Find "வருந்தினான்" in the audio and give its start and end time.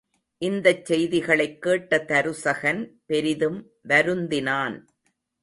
3.87-4.77